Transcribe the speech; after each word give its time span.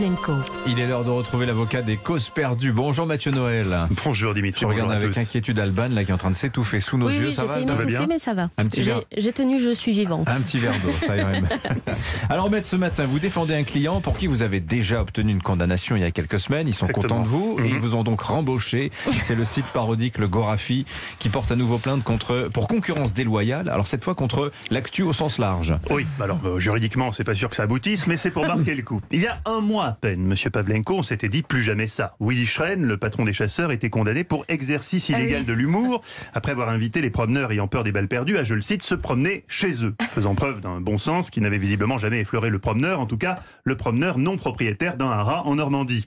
Pavlenko. 0.00 0.32
Il 0.66 0.78
est 0.78 0.86
l'heure 0.86 1.04
de 1.04 1.10
retrouver 1.10 1.44
l'avocat 1.44 1.82
des 1.82 1.98
causes 1.98 2.30
perdues. 2.30 2.72
Bonjour 2.72 3.04
Mathieu 3.04 3.32
Noël. 3.32 3.66
Bonjour 4.04 4.32
Dimitri. 4.32 4.62
Je 4.62 4.66
regarde 4.66 4.90
avec 4.92 5.10
tous. 5.10 5.18
inquiétude 5.18 5.58
Alban 5.58 5.88
là 5.90 6.04
qui 6.04 6.10
est 6.10 6.14
en 6.14 6.18
train 6.18 6.30
de 6.30 6.34
s'étouffer 6.36 6.80
sous 6.80 6.96
nos 6.96 7.08
oui, 7.08 7.16
yeux. 7.16 7.26
oui, 7.28 7.34
ça 7.34 7.44
va 7.44 7.54
failli 7.54 7.66
tout 7.66 7.74
bien 7.86 8.06
mais 8.06 8.18
ça 8.18 8.32
va. 8.32 8.48
Un 8.56 8.64
petit 8.66 8.82
J'ai 8.82 8.92
verre. 8.92 9.02
j'ai 9.18 9.32
tenu, 9.32 9.58
je 9.60 9.74
suis 9.74 9.92
vivante. 9.92 10.26
Un 10.26 10.40
petit 10.40 10.56
verre 10.58 10.72
d'eau, 10.82 10.90
ça 10.92 11.16
irait. 11.18 11.42
Alors, 12.30 12.50
maître, 12.50 12.66
ce 12.66 12.76
matin, 12.76 13.04
vous 13.04 13.18
défendez 13.18 13.54
un 13.54 13.62
client 13.62 14.00
pour 14.00 14.16
qui 14.16 14.26
vous 14.26 14.42
avez 14.42 14.60
déjà 14.60 15.02
obtenu 15.02 15.32
une 15.32 15.42
condamnation 15.42 15.96
il 15.96 16.02
y 16.02 16.04
a 16.06 16.10
quelques 16.10 16.40
semaines. 16.40 16.66
Ils 16.66 16.72
sont 16.72 16.86
Exactement. 16.86 17.16
contents 17.18 17.22
de 17.24 17.28
vous 17.28 17.56
et 17.58 17.62
Mhm. 17.68 17.74
ils 17.74 17.78
vous 17.80 17.94
ont 17.94 18.02
donc 18.02 18.22
rembauché. 18.22 18.90
C'est 19.20 19.34
le 19.34 19.44
site 19.44 19.66
parodique 19.66 20.16
Le 20.16 20.28
Gorafi 20.28 20.86
qui 21.18 21.28
porte 21.28 21.52
à 21.52 21.56
nouveau 21.56 21.76
plainte 21.76 22.04
contre, 22.04 22.48
pour 22.52 22.68
concurrence 22.68 23.12
déloyale. 23.12 23.68
Alors, 23.68 23.86
cette 23.86 24.04
fois 24.04 24.14
contre 24.14 24.50
l'actu 24.70 25.02
au 25.02 25.12
sens 25.12 25.36
large. 25.38 25.74
Oui, 25.90 26.06
alors 26.22 26.38
euh, 26.46 26.58
juridiquement, 26.58 27.12
c'est 27.12 27.24
pas 27.24 27.34
sûr 27.34 27.50
que 27.50 27.56
ça 27.56 27.64
aboutisse, 27.64 28.06
mais 28.06 28.16
c'est 28.16 28.30
pour 28.30 28.46
marquer 28.46 28.74
le 28.74 28.82
coup. 28.82 29.02
Il 29.10 29.20
y 29.20 29.26
a 29.26 29.38
un 29.44 29.60
mois 29.60 29.89
à 29.90 29.94
peine, 29.94 30.20
Monsieur 30.22 30.50
Pavlenko, 30.50 30.98
on 30.98 31.02
s'était 31.02 31.28
dit 31.28 31.42
plus 31.42 31.62
jamais 31.62 31.86
ça. 31.86 32.14
Willy 32.20 32.46
Schren, 32.46 32.84
le 32.84 32.96
patron 32.96 33.24
des 33.24 33.32
chasseurs, 33.32 33.72
était 33.72 33.90
condamné 33.90 34.24
pour 34.24 34.44
exercice 34.48 35.10
Ah 35.10 35.16
oui. 35.16 35.22
illégal 35.24 35.44
de 35.44 35.52
l'humour 35.52 36.02
après 36.32 36.52
avoir 36.52 36.68
invité 36.68 37.00
les 37.00 37.10
promeneurs 37.10 37.50
ayant 37.52 37.66
peur 37.68 37.82
des 37.82 37.92
balles 37.92 38.08
perdues 38.08 38.38
à, 38.38 38.44
je 38.44 38.54
le 38.54 38.60
cite, 38.60 38.82
se 38.82 38.94
promener 38.94 39.44
chez 39.48 39.84
eux, 39.84 39.94
faisant 40.12 40.34
preuve 40.34 40.60
d'un 40.60 40.80
bon 40.80 40.96
sens 40.98 41.28
qui 41.30 41.40
n'avait 41.40 41.58
visiblement 41.58 41.98
jamais 41.98 42.20
effleuré 42.20 42.50
le 42.50 42.58
promeneur, 42.58 43.00
en 43.00 43.06
tout 43.06 43.16
cas 43.18 43.36
le 43.64 43.76
promeneur 43.76 44.18
non 44.18 44.36
propriétaire 44.36 44.96
d'un 44.96 45.10
haras 45.10 45.42
en 45.44 45.56
Normandie. 45.56 46.06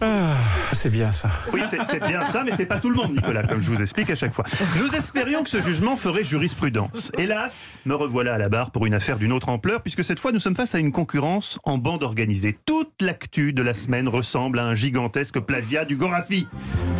C'est 0.71 0.89
bien 0.89 1.11
ça. 1.11 1.29
Oui, 1.51 1.61
c'est 1.69 1.83
c'est 1.83 1.99
bien 1.99 2.25
ça, 2.27 2.43
mais 2.45 2.51
c'est 2.55 2.65
pas 2.65 2.79
tout 2.79 2.89
le 2.89 2.95
monde, 2.95 3.13
Nicolas, 3.13 3.43
comme 3.43 3.61
je 3.61 3.69
vous 3.69 3.81
explique 3.81 4.09
à 4.09 4.15
chaque 4.15 4.33
fois. 4.33 4.45
Nous 4.81 4.95
espérions 4.95 5.43
que 5.43 5.49
ce 5.49 5.59
jugement 5.59 5.95
ferait 5.97 6.23
jurisprudence. 6.23 7.11
Hélas, 7.17 7.79
me 7.85 7.95
revoilà 7.95 8.35
à 8.35 8.37
la 8.37 8.47
barre 8.49 8.71
pour 8.71 8.85
une 8.85 8.93
affaire 8.93 9.17
d'une 9.17 9.31
autre 9.33 9.49
ampleur, 9.49 9.81
puisque 9.81 10.03
cette 10.03 10.19
fois 10.19 10.31
nous 10.31 10.39
sommes 10.39 10.55
face 10.55 10.73
à 10.75 10.79
une 10.79 10.91
concurrence 10.91 11.59
en 11.65 11.77
bande 11.77 12.03
organisée. 12.03 12.57
Toute 12.65 13.01
l'actu 13.01 13.51
de 13.53 13.61
la 13.61 13.72
semaine 13.73 14.07
ressemble 14.07 14.59
à 14.59 14.65
un 14.65 14.75
gigantesque 14.75 15.39
plagiat 15.39 15.85
du 15.85 15.95
Gorafi. 15.95 16.47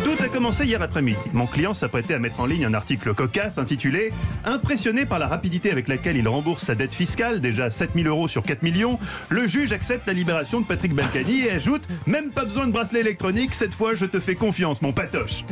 Tout 0.04 0.22
a 0.22 0.28
commencé 0.28 0.64
hier 0.64 0.82
après-midi. 0.82 1.18
Mon 1.32 1.46
client 1.46 1.74
s'apprêtait 1.74 2.14
à 2.14 2.18
mettre 2.18 2.40
en 2.40 2.46
ligne 2.46 2.64
un 2.64 2.74
article 2.74 3.14
cocasse 3.14 3.58
intitulé 3.58 4.12
Impressionné 4.44 5.06
par 5.06 5.18
la 5.18 5.26
rapidité 5.26 5.70
avec 5.70 5.88
laquelle 5.88 6.16
il 6.16 6.28
rembourse 6.28 6.64
sa 6.64 6.74
dette 6.74 6.94
fiscale, 6.94 7.40
déjà 7.40 7.70
7000 7.70 8.06
euros 8.06 8.28
sur 8.28 8.42
4 8.42 8.62
millions, 8.62 8.98
le 9.28 9.46
juge 9.46 9.72
accepte 9.72 10.06
la 10.06 10.12
libération 10.12 10.60
de 10.60 10.66
Patrick 10.66 10.94
Balkany 10.94 11.46
et 11.46 11.52
ajoute 11.52 11.82
Même 12.06 12.30
pas 12.30 12.44
besoin 12.44 12.66
de 12.66 12.72
bracelet 12.72 13.00
électronique, 13.00 13.54
cette 13.54 13.74
fois 13.74 13.94
je 13.94 14.06
te 14.06 14.20
fais 14.20 14.34
confiance, 14.34 14.82
mon 14.82 14.92
patoche. 14.92 15.44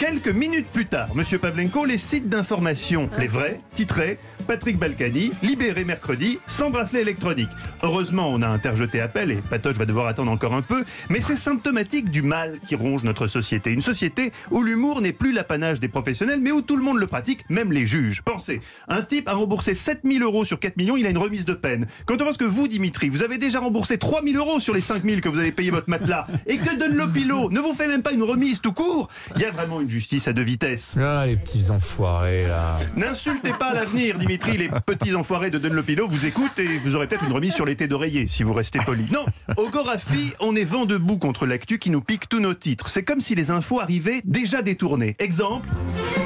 Quelques 0.00 0.28
minutes 0.28 0.68
plus 0.72 0.86
tard, 0.86 1.14
Monsieur 1.14 1.38
Pavlenko, 1.38 1.84
les 1.84 1.98
sites 1.98 2.26
d'information, 2.26 3.10
les 3.18 3.26
vrais, 3.26 3.60
titraient 3.74 4.18
Patrick 4.46 4.78
Balkany, 4.78 5.30
libéré 5.42 5.84
mercredi, 5.84 6.38
sans 6.46 6.70
bracelet 6.70 7.02
électronique. 7.02 7.50
Heureusement, 7.82 8.30
on 8.32 8.40
a 8.40 8.48
interjeté 8.48 9.02
appel 9.02 9.30
et 9.30 9.36
Patoche 9.36 9.76
va 9.76 9.84
devoir 9.84 10.06
attendre 10.06 10.32
encore 10.32 10.54
un 10.54 10.62
peu, 10.62 10.84
mais 11.10 11.20
c'est 11.20 11.36
symptomatique 11.36 12.10
du 12.10 12.22
mal 12.22 12.60
qui 12.66 12.76
ronge 12.76 13.04
notre 13.04 13.26
société. 13.26 13.72
Une 13.72 13.82
société 13.82 14.32
où 14.50 14.62
l'humour 14.62 15.02
n'est 15.02 15.12
plus 15.12 15.32
l'apanage 15.32 15.80
des 15.80 15.88
professionnels, 15.88 16.40
mais 16.40 16.50
où 16.50 16.62
tout 16.62 16.76
le 16.76 16.82
monde 16.82 16.98
le 16.98 17.06
pratique, 17.06 17.44
même 17.50 17.70
les 17.70 17.84
juges. 17.84 18.22
Pensez, 18.22 18.62
un 18.88 19.02
type 19.02 19.28
a 19.28 19.34
remboursé 19.34 19.74
7000 19.74 20.22
euros 20.22 20.46
sur 20.46 20.58
4 20.58 20.78
millions, 20.78 20.96
il 20.96 21.04
a 21.04 21.10
une 21.10 21.18
remise 21.18 21.44
de 21.44 21.52
peine. 21.52 21.86
Quand 22.06 22.22
on 22.22 22.24
pense 22.24 22.38
que 22.38 22.44
vous, 22.44 22.68
Dimitri, 22.68 23.10
vous 23.10 23.22
avez 23.22 23.36
déjà 23.36 23.60
remboursé 23.60 23.98
3000 23.98 24.34
euros 24.38 24.60
sur 24.60 24.72
les 24.72 24.80
5000 24.80 25.20
que 25.20 25.28
vous 25.28 25.40
avez 25.40 25.52
payé 25.52 25.70
votre 25.70 25.90
matelas, 25.90 26.24
et 26.46 26.56
que 26.56 26.74
Dunlopilo 26.74 27.50
ne 27.50 27.60
vous 27.60 27.74
fait 27.74 27.86
même 27.86 28.02
pas 28.02 28.12
une 28.12 28.22
remise 28.22 28.62
tout 28.62 28.72
court, 28.72 29.10
il 29.36 29.42
y 29.42 29.44
a 29.44 29.50
vraiment 29.50 29.82
une 29.82 29.89
justice 29.90 30.28
à 30.28 30.32
deux 30.32 30.42
vitesses. 30.42 30.94
Ah, 31.00 31.24
les 31.26 31.36
petits 31.36 31.70
enfoirés 31.70 32.46
là. 32.46 32.78
N'insultez 32.96 33.52
pas 33.52 33.74
l'avenir, 33.74 34.18
Dimitri. 34.18 34.56
Les 34.56 34.68
petits 34.68 35.14
enfoirés 35.14 35.50
de 35.50 35.58
Dunlopilo 35.58 36.06
vous 36.08 36.26
écoutent 36.26 36.58
et 36.58 36.78
vous 36.78 36.94
aurez 36.94 37.06
peut-être 37.06 37.24
une 37.24 37.32
remise 37.32 37.54
sur 37.54 37.64
l'été 37.64 37.88
d'oreiller 37.88 38.26
si 38.26 38.42
vous 38.42 38.52
restez 38.52 38.78
poli. 38.78 39.06
Non, 39.12 39.24
au 39.56 39.68
Gorafi, 39.68 40.32
on 40.40 40.54
est 40.56 40.64
vent 40.64 40.86
debout 40.86 41.18
contre 41.18 41.46
l'actu 41.46 41.78
qui 41.78 41.90
nous 41.90 42.00
pique 42.00 42.28
tous 42.28 42.40
nos 42.40 42.54
titres. 42.54 42.88
C'est 42.88 43.02
comme 43.02 43.20
si 43.20 43.34
les 43.34 43.50
infos 43.50 43.80
arrivaient 43.80 44.20
déjà 44.24 44.62
détournées. 44.62 45.16
Exemple, 45.18 45.68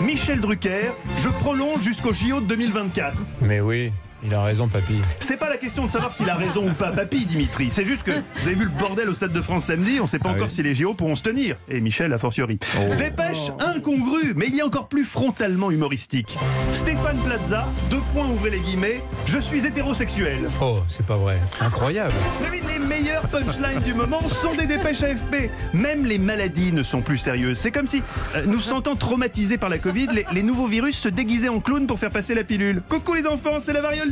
Michel 0.05 0.41
Drucker, 0.41 0.93
je 1.23 1.29
prolonge 1.29 1.83
jusqu'au 1.83 2.13
JO 2.13 2.41
de 2.41 2.47
2024. 2.47 3.19
Mais 3.43 3.61
oui, 3.61 3.93
il 4.25 4.33
a 4.35 4.43
raison, 4.43 4.69
papy. 4.69 4.95
C'est 5.21 5.37
pas 5.37 5.49
la 5.51 5.57
question 5.59 5.85
de 5.85 5.91
savoir 5.91 6.13
s'il 6.13 6.29
a 6.31 6.35
raison 6.35 6.69
ou 6.69 6.73
pas, 6.73 6.91
papy, 6.93 7.25
Dimitri. 7.27 7.69
C'est 7.71 7.85
juste 7.85 8.03
que 8.05 8.13
vous 8.13 8.47
avez 8.47 8.55
vu 8.55 8.65
le 8.65 8.71
bordel 8.71 9.09
au 9.09 9.15
Stade 9.15 9.33
de 9.33 9.41
France 9.43 9.67
samedi, 9.67 9.99
on 10.01 10.07
sait 10.07 10.19
pas 10.19 10.31
Ah 10.31 10.35
encore 10.35 10.47
oui. 10.47 10.53
si 10.53 10.63
les 10.63 10.75
JO 10.75 10.95
pourront 10.95 11.15
se 11.17 11.23
tenir. 11.23 11.57
Et 11.69 11.81
Michel, 11.81 12.13
a 12.13 12.19
fortiori. 12.19 12.59
Oh. 12.79 12.95
Dépêche 12.97 13.51
incongrue, 13.61 14.33
mais 14.37 14.47
il 14.49 14.57
y 14.57 14.61
a 14.61 14.67
encore 14.67 14.89
plus 14.89 15.05
frontalement 15.05 15.71
humoristique. 15.71 16.39
Stéphane 16.73 17.19
Plaza, 17.19 17.69
deux 17.91 18.01
points, 18.13 18.27
ouvrez 18.29 18.51
les 18.51 18.61
guillemets, 18.61 19.03
je 19.27 19.39
suis 19.39 19.67
hétérosexuel. 19.67 20.39
Oh, 20.61 20.79
c'est 20.89 21.05
pas 21.07 21.17
vrai. 21.17 21.39
Incroyable. 21.61 22.15
Mais 22.41 22.61
les 22.73 22.79
meilleures 22.79 23.29
punchlines 23.29 23.81
du 23.85 23.95
moment 23.95 24.27
sont 24.29 24.55
des 24.55 24.67
dépêches 24.67 25.03
AFP. 25.03 25.51
Même 25.75 26.07
les 26.07 26.19
maladies 26.19 26.73
ne 26.73 26.83
sont 26.83 27.03
plus 27.03 27.19
sérieuses. 27.19 27.59
C'est 27.59 27.71
comme 27.73 27.87
si, 27.87 28.03
euh, 28.37 28.45
nous 28.47 28.61
sentant 28.61 28.97
traumatisés 28.97 29.59
par 29.59 29.69
la 29.69 29.79
Covid, 29.79 30.09
les, 30.13 30.25
les 30.33 30.43
nouveaux 30.43 30.67
virus 30.67 30.97
se 30.99 31.09
déguisaient 31.09 31.49
en 31.49 31.61
clown 31.61 31.87
pour 31.87 31.99
faire 31.99 32.11
passer 32.11 32.35
la 32.35 32.45
pilule. 32.45 32.83
Coucou 32.89 33.15
les 33.15 33.27
enfants, 33.27 33.61
c'est 33.61 33.73
la 33.73 33.81
variole 33.83 34.11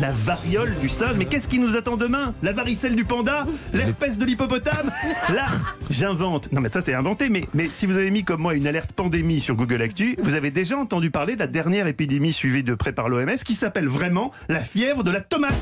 La 0.00 0.10
variole 0.10 0.74
du 0.80 0.88
singe, 0.88 1.14
mais 1.16 1.26
qu'est-ce 1.26 1.46
qui 1.46 1.60
nous 1.60 1.76
attend 1.76 1.96
demain? 1.96 2.34
La 2.42 2.52
varicelle 2.52 2.96
du 2.96 3.04
panda 3.04 3.46
L'herpès 3.72 4.18
de 4.18 4.24
l'hippopotame 4.24 4.90
Là, 5.32 5.46
j'invente. 5.88 6.50
Non 6.50 6.60
mais 6.60 6.68
ça 6.68 6.80
c'est 6.80 6.94
inventé, 6.94 7.28
mais, 7.28 7.44
mais 7.54 7.68
si 7.70 7.86
vous 7.86 7.96
avez 7.96 8.10
mis 8.10 8.24
comme 8.24 8.40
moi 8.40 8.56
une 8.56 8.66
alerte 8.66 8.92
pandémie 8.92 9.40
sur 9.40 9.54
Google 9.54 9.82
Actu, 9.82 10.16
vous 10.20 10.34
avez 10.34 10.50
déjà 10.50 10.76
entendu 10.76 11.12
parler 11.12 11.34
de 11.34 11.40
la 11.40 11.46
dernière 11.46 11.86
épidémie 11.86 12.32
suivie 12.32 12.64
de 12.64 12.74
près 12.74 12.92
par 12.92 13.08
l'OMS 13.08 13.36
qui 13.44 13.54
s'appelle 13.54 13.86
vraiment 13.86 14.32
la 14.48 14.60
fièvre 14.60 15.04
de 15.04 15.12
la 15.12 15.20
tomate. 15.20 15.54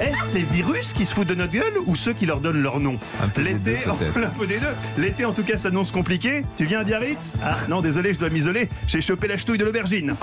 Est-ce 0.00 0.34
les 0.34 0.44
virus 0.44 0.92
qui 0.92 1.04
se 1.04 1.12
foutent 1.12 1.28
de 1.28 1.34
notre 1.34 1.52
gueule 1.52 1.72
ou 1.86 1.96
ceux 1.96 2.12
qui 2.12 2.26
leur 2.26 2.40
donnent 2.40 2.62
leur 2.62 2.78
nom 2.78 2.98
L'été, 3.36 3.78
un 4.16 4.30
peu 4.30 4.46
des 4.46 4.58
deux. 4.58 4.66
L'été 4.96 5.24
en 5.24 5.32
tout 5.32 5.42
cas 5.42 5.58
s'annonce 5.58 5.90
compliqué. 5.90 6.44
Tu 6.56 6.64
viens 6.64 6.80
à 6.80 6.84
Biarritz 6.84 7.32
Ah 7.42 7.56
non, 7.68 7.80
désolé, 7.80 8.14
je 8.14 8.18
dois 8.18 8.30
m'isoler. 8.30 8.68
J'ai 8.86 9.00
chopé 9.00 9.26
la 9.26 9.36
ch'touille 9.36 9.58
de 9.58 9.64
l'aubergine. 9.64 10.14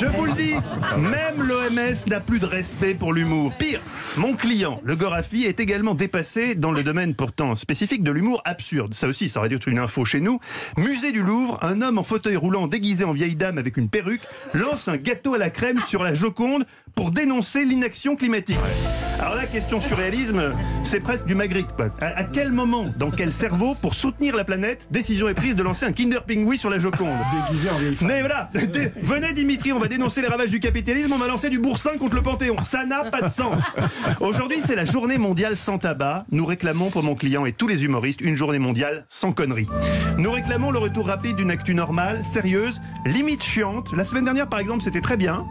Je 0.00 0.06
vous 0.06 0.24
le 0.24 0.32
dis, 0.32 0.54
même 0.96 1.46
l'OMS 1.46 2.08
n'a 2.08 2.20
plus 2.20 2.38
de 2.40 2.46
respect 2.46 2.94
pour 2.94 3.12
l'humour. 3.12 3.52
Pire, 3.54 3.80
mon 4.16 4.34
client, 4.34 4.80
le 4.84 4.96
Gorafi, 4.96 5.44
est 5.44 5.60
également 5.60 5.94
dépassé 5.94 6.54
dans 6.54 6.72
le 6.72 6.82
domaine 6.82 7.14
pourtant 7.14 7.54
spécifique 7.54 8.02
de 8.02 8.10
l'humour 8.10 8.42
absurde. 8.44 8.94
Ça 8.94 9.06
aussi, 9.06 9.28
ça 9.28 9.40
aurait 9.40 9.48
dû 9.48 9.56
être 9.56 9.68
une 9.68 9.78
info 9.78 10.04
chez 10.04 10.20
nous. 10.20 10.40
Musée 10.76 11.12
du 11.12 11.22
Louvre, 11.22 11.58
un 11.62 11.82
homme 11.82 11.98
en 11.98 12.02
fauteuil 12.02 12.36
roulant 12.36 12.66
déguisé 12.66 13.04
en 13.04 13.12
vieille 13.12 13.36
dame 13.36 13.58
avec 13.58 13.76
une 13.76 13.88
perruque 13.88 14.22
lance 14.54 14.88
un 14.88 14.96
gâteau 14.96 15.34
à 15.34 15.38
la 15.38 15.50
crème 15.50 15.80
sur 15.80 16.02
la 16.02 16.14
Joconde 16.14 16.64
pour 16.94 17.10
dénoncer 17.10 17.64
l'inaction 17.64 18.16
climatique. 18.16 18.58
Alors 19.18 19.34
la 19.34 19.46
question 19.46 19.80
surréalisme, 19.80 20.52
c'est 20.82 21.00
presque 21.00 21.26
du 21.26 21.34
Magritte. 21.34 21.68
À, 22.00 22.06
à 22.06 22.24
quel 22.24 22.52
moment, 22.52 22.86
dans 22.96 23.10
quel 23.10 23.32
cerveau, 23.32 23.74
pour 23.80 23.94
soutenir 23.94 24.36
la 24.36 24.44
planète, 24.44 24.88
décision 24.90 25.28
est 25.28 25.34
prise 25.34 25.56
de 25.56 25.62
lancer 25.62 25.86
un 25.86 25.92
Kinder 25.92 26.22
Pingui 26.26 26.56
sur 26.58 26.70
la 26.70 26.78
Joconde 26.78 27.08
Mais 28.06 28.20
voilà, 28.20 28.50
venez 29.02 29.32
Dimitri, 29.32 29.72
on 29.72 29.78
va 29.78 29.88
dénoncer 29.88 30.22
les 30.22 30.28
ravages 30.28 30.50
du 30.50 30.60
capitalisme, 30.60 31.12
on 31.12 31.18
va 31.18 31.26
lancer 31.26 31.50
du 31.50 31.58
boursin 31.58 31.98
contre 31.98 32.16
le 32.16 32.22
Panthéon. 32.22 32.56
Ça 32.64 32.84
n'a 32.84 33.04
pas 33.04 33.22
de 33.22 33.28
sens. 33.28 33.62
Aujourd'hui, 34.20 34.58
c'est 34.60 34.76
la 34.76 34.84
journée 34.84 35.18
mondiale 35.18 35.56
sans 35.56 35.78
tabac. 35.78 36.24
Nous 36.30 36.46
réclamons 36.46 36.90
pour 36.90 37.02
mon 37.02 37.14
client 37.14 37.46
et 37.46 37.52
tous 37.52 37.68
les 37.68 37.84
humoristes 37.84 38.20
une 38.20 38.36
journée 38.36 38.58
mondiale 38.58 39.04
sans 39.08 39.32
conneries. 39.32 39.68
Nous 40.18 40.30
réclamons 40.30 40.70
le 40.70 40.78
retour 40.78 41.06
rapide 41.06 41.36
d'une 41.36 41.50
actu 41.50 41.74
normale, 41.74 42.22
sérieuse, 42.24 42.80
limite 43.06 43.42
chiante. 43.42 43.92
La 43.96 44.04
semaine 44.04 44.24
dernière, 44.24 44.48
par 44.48 44.60
exemple, 44.60 44.82
c'était 44.82 45.00
très 45.00 45.16
bien. 45.16 45.44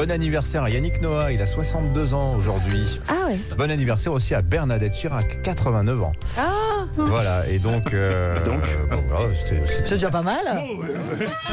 Bon 0.00 0.10
anniversaire 0.10 0.62
à 0.62 0.70
Yannick 0.70 1.02
Noah, 1.02 1.30
il 1.30 1.42
a 1.42 1.46
62 1.46 2.14
ans 2.14 2.34
aujourd'hui. 2.34 2.98
Ah 3.06 3.26
ouais. 3.26 3.36
Bon 3.58 3.70
anniversaire 3.70 4.14
aussi 4.14 4.34
à 4.34 4.40
Bernadette 4.40 4.94
Chirac, 4.94 5.42
89 5.42 6.02
ans. 6.02 6.12
Ah, 6.38 6.59
Voilà, 6.96 7.48
et 7.48 7.58
donc. 7.58 7.92
euh, 7.94 8.40
Donc 8.44 8.62
bon, 8.90 9.02
voilà, 9.08 9.34
c'était- 9.34 9.62
c'était- 9.66 9.86
c'est 9.86 9.94
déjà 9.94 10.10
pas 10.10 10.22
mal. 10.22 10.40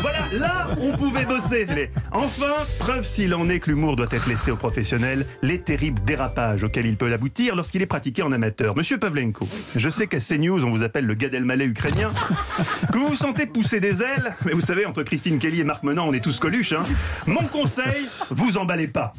Voilà, 0.01 0.19
là, 0.33 0.67
on 0.79 0.95
pouvait 0.97 1.25
bosser. 1.25 1.65
c'est 1.65 1.75
les- 1.75 1.89
Enfin, 2.11 2.45
preuve 2.79 3.05
s'il 3.05 3.33
en 3.33 3.49
est 3.49 3.59
que 3.59 3.69
l'humour 3.69 3.95
doit 3.95 4.07
être 4.11 4.27
laissé 4.27 4.51
aux 4.51 4.55
professionnels, 4.55 5.25
les 5.41 5.59
terribles 5.61 6.01
dérapages 6.03 6.63
auxquels 6.63 6.85
il 6.85 6.97
peut 6.97 7.11
aboutir 7.11 7.55
lorsqu'il 7.55 7.81
est 7.81 7.85
pratiqué 7.87 8.23
en 8.23 8.31
amateur. 8.31 8.75
Monsieur 8.77 8.97
Pavlenko, 8.97 9.47
je 9.75 9.89
sais 9.89 10.07
qu'à 10.07 10.19
CNews, 10.19 10.63
on 10.63 10.69
vous 10.69 10.83
appelle 10.83 11.05
le 11.05 11.13
Gad 11.13 11.33
Elmaleh 11.33 11.65
ukrainien, 11.65 12.11
que 12.91 12.97
vous 12.97 13.07
vous 13.09 13.15
sentez 13.15 13.45
pousser 13.45 13.79
des 13.79 14.01
ailes, 14.01 14.35
mais 14.45 14.53
vous 14.53 14.61
savez, 14.61 14.85
entre 14.85 15.03
Christine 15.03 15.39
Kelly 15.39 15.61
et 15.61 15.63
Marc 15.63 15.83
Menant, 15.83 16.07
on 16.07 16.13
est 16.13 16.23
tous 16.23 16.39
coluches. 16.39 16.73
Hein. 16.73 16.83
Mon 17.25 17.43
conseil, 17.43 18.07
vous 18.31 18.57
emballez 18.57 18.87
pas. 18.87 19.13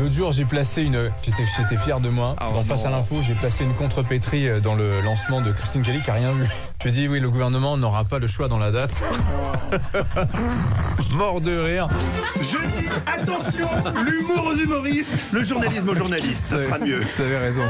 L'autre 0.00 0.12
jour, 0.12 0.32
j'ai 0.32 0.44
placé 0.44 0.82
une. 0.82 1.10
J'étais, 1.22 1.44
j'étais 1.56 1.76
fier 1.76 2.00
de 2.00 2.08
moi. 2.08 2.34
Ah, 2.40 2.46
dans 2.50 2.56
non. 2.58 2.64
Face 2.64 2.84
à 2.84 2.90
l'info, 2.90 3.16
j'ai 3.24 3.34
placé 3.34 3.62
une 3.64 3.74
contrepétrie 3.74 4.48
euh, 4.48 4.58
dans 4.60 4.74
le 4.74 5.00
lancement 5.02 5.40
de 5.40 5.52
Christine 5.52 5.82
Kelly 5.82 6.00
qui 6.02 6.10
a 6.10 6.14
rien 6.14 6.32
vu. 6.32 6.44
Je 6.84 6.90
dis 6.90 7.08
oui, 7.08 7.18
le 7.20 7.30
gouvernement 7.30 7.78
n'aura 7.78 8.04
pas 8.04 8.18
le 8.18 8.26
choix 8.26 8.46
dans 8.48 8.58
la 8.58 8.70
date. 8.70 9.00
Mort 11.14 11.40
de 11.40 11.56
rire. 11.56 11.88
Je 12.40 12.44
dis 12.78 12.88
attention, 13.06 13.68
l'humour 14.04 14.48
aux 14.52 14.56
humoristes, 14.56 15.14
le 15.32 15.42
journalisme 15.44 15.88
aux 15.88 15.94
journalistes, 15.94 16.44
ça 16.44 16.58
sera 16.58 16.78
mieux. 16.78 17.00
Vous 17.00 17.22
avez 17.22 17.38
raison. 17.38 17.62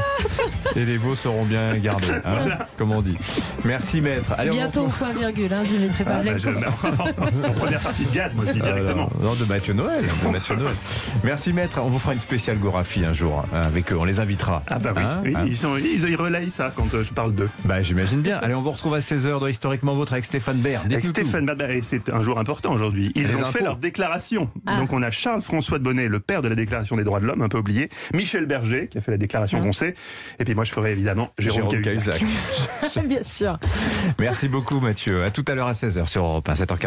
Et 0.75 0.83
les 0.83 0.97
veaux 0.97 1.15
seront 1.15 1.45
bien 1.45 1.77
gardés, 1.77 2.07
hein, 2.25 2.57
comme 2.77 2.91
on 2.91 3.01
dit. 3.01 3.15
Merci 3.63 4.01
maître. 4.01 4.33
Allez, 4.37 4.51
on 4.51 4.55
Bientôt 4.55 4.81
au 4.85 4.89
point 4.89 5.13
virgule, 5.13 5.53
hein, 5.53 5.61
Dimitri 5.63 6.03
Ah, 6.07 6.21
bah, 6.25 6.37
je- 6.37 6.49
en 6.49 7.51
première 7.59 7.79
partie 7.79 8.05
de 8.05 8.11
Gad, 8.11 8.35
moi 8.35 8.43
je 8.47 8.51
dis 8.53 8.59
Ah, 8.63 8.65
directement. 8.71 9.09
non, 9.21 9.29
non, 9.29 9.35
de 9.35 9.45
Mathieu 9.45 9.73
Noël. 9.75 10.03
de 10.03 10.29
Mathieu 10.29 10.55
Noël. 10.57 10.75
Merci 11.23 11.53
maître. 11.53 11.79
On 11.81 11.87
vous 11.87 11.99
fera 11.99 12.14
une 12.15 12.21
spéciale 12.21 12.57
Gorafi 12.57 13.03
un 13.05 13.11
jour 13.13 13.43
hein, 13.53 13.61
avec 13.63 13.91
eux. 13.91 13.97
On 13.97 14.05
les 14.05 14.19
invitera. 14.21 14.63
Ah 14.67 14.79
bah 14.79 14.93
oui, 14.95 15.01
Hein, 15.03 15.21
oui, 15.25 15.33
hein. 15.35 15.43
ils, 15.45 15.55
sont, 15.57 15.75
ils, 15.77 16.01
ils 16.09 16.15
relayent 16.15 16.49
ça 16.49 16.71
quand 16.75 16.91
euh, 16.93 17.03
je 17.03 17.11
parle 17.11 17.33
d'eux. 17.35 17.49
Bah 17.65 17.81
j'imagine 17.81 18.21
bien. 18.21 18.37
Allez, 18.41 18.55
on 18.55 18.61
vous 18.61 18.71
retrouve 18.71 18.93
à 18.95 18.99
16h 18.99 19.39
dans 19.41 19.47
Historiquement 19.47 19.93
Vôtre 19.93 20.13
avec 20.13 20.23
Stéphane 20.25 20.57
Bern. 20.57 20.85
Avec. 20.85 21.05
Stéphane 21.05 21.53
et 21.69 21.81
c'est 21.81 22.09
un 22.09 22.23
jour 22.23 22.39
important 22.39 22.71
aujourd'hui. 22.71 23.11
Ils 23.15 23.23
Les 23.23 23.35
ont 23.35 23.39
impôts. 23.39 23.51
fait 23.51 23.63
leur 23.63 23.75
déclaration. 23.77 24.49
Ah. 24.65 24.79
Donc 24.79 24.93
on 24.93 25.03
a 25.03 25.11
Charles-François 25.11 25.77
de 25.77 25.83
Bonnet, 25.83 26.07
le 26.07 26.19
père 26.21 26.41
de 26.41 26.47
la 26.47 26.55
déclaration 26.55 26.95
des 26.95 27.03
droits 27.03 27.19
de 27.19 27.25
l'homme, 27.25 27.41
un 27.41 27.49
peu 27.49 27.57
oublié. 27.57 27.89
Michel 28.13 28.45
Berger, 28.45 28.87
qui 28.87 28.97
a 28.97 29.01
fait 29.01 29.11
la 29.11 29.17
déclaration 29.17 29.61
qu'on 29.61 29.73
sait. 29.73 29.93
Et 30.39 30.45
puis 30.45 30.55
moi 30.55 30.63
je 30.63 30.71
ferai 30.71 30.91
évidemment 30.93 31.31
Jérôme, 31.37 31.69
Jérôme 31.69 31.81
Cahuzac. 31.83 32.19
Cahuzac. 32.81 33.05
Bien 33.07 33.23
sûr. 33.23 33.59
Merci 34.19 34.47
beaucoup 34.47 34.79
Mathieu. 34.79 35.21
À 35.23 35.29
tout 35.29 35.43
à 35.49 35.53
l'heure 35.55 35.67
à 35.67 35.73
16h 35.73 36.07
sur 36.07 36.23
Europe 36.23 36.47
1, 36.47 36.53
7h40. 36.53 36.77